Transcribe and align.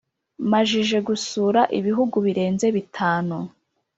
Majije 0.51 0.97
gusura 1.07 1.61
ibihugu 1.79 2.15
birenze 2.25 2.65
bitanu 2.75 3.37